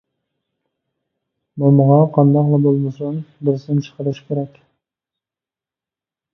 مومىغا 1.63 1.99
قانداقلا 2.17 2.61
بولمىسۇن 2.65 3.21
بىرسىنى 3.51 3.87
چىقىرىش 3.91 4.25
كېرەك! 4.33 4.61